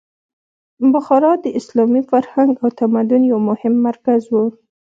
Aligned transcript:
بخارا 0.93 1.31
د 1.43 1.45
اسلامي 1.59 2.01
فرهنګ 2.09 2.51
او 2.63 2.69
تمدن 2.79 3.21
یو 3.31 3.39
مهم 3.49 3.73
مرکز 3.87 4.21
و. 4.27 4.35